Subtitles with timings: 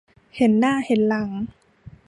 [0.35, 1.29] เห็นหน้าเห็นหลัง